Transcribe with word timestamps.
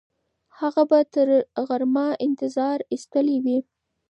هغه 0.59 0.81
به 0.89 0.99
تر 1.13 1.29
غرمه 1.67 2.07
انتظار 2.27 2.77
ایستلی 2.91 3.37
وي. 3.45 3.57